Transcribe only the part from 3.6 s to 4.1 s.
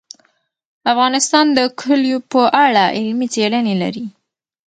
لري.